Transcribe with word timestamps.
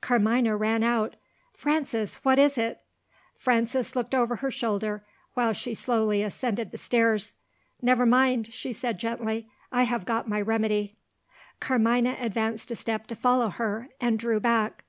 Carmina 0.00 0.56
ran 0.56 0.82
out: 0.82 1.16
"Frances! 1.52 2.14
what 2.24 2.38
is 2.38 2.56
it?" 2.56 2.80
Frances 3.36 3.94
looked 3.94 4.14
over 4.14 4.36
her 4.36 4.50
shoulder, 4.50 5.04
while 5.34 5.52
she 5.52 5.74
slowly 5.74 6.22
ascended 6.22 6.70
the 6.70 6.78
stairs. 6.78 7.34
"Never 7.82 8.06
mind!" 8.06 8.54
she 8.54 8.72
said 8.72 8.96
gently. 8.98 9.50
"I 9.70 9.82
have 9.82 10.06
got 10.06 10.26
my 10.26 10.40
remedy." 10.40 10.96
Carmina 11.60 12.16
advanced 12.18 12.70
a 12.70 12.74
step 12.74 13.06
to 13.08 13.14
follow 13.14 13.50
her, 13.50 13.90
and 14.00 14.18
drew 14.18 14.40
back. 14.40 14.84